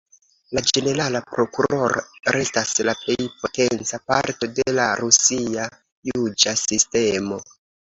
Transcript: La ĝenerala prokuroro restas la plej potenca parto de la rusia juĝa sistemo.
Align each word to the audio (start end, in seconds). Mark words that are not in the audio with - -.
La 0.57 0.61
ĝenerala 0.69 1.19
prokuroro 1.33 2.01
restas 2.37 2.71
la 2.89 2.95
plej 3.03 3.19
potenca 3.43 4.01
parto 4.13 4.51
de 4.57 4.67
la 4.81 4.89
rusia 5.05 5.71
juĝa 6.15 6.59
sistemo. 6.67 7.43